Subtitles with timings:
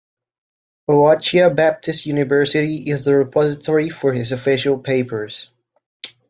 [0.89, 5.51] Ouachita Baptist University is the repository for his official papers.